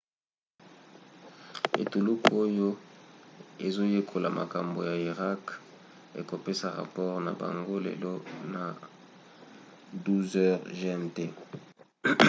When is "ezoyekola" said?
3.67-4.27